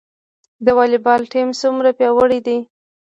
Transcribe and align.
د 0.65 0.67
والیبال 0.77 1.21
ټیم 1.33 1.49
څومره 1.61 1.89
پیاوړی 1.97 2.39
دی؟ 2.47 2.57